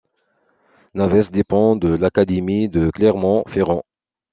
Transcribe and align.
Naves 0.95 1.29
dépend 1.29 1.75
de 1.75 1.89
l'académie 1.89 2.69
de 2.69 2.89
Clermont-Ferrand. 2.89 3.83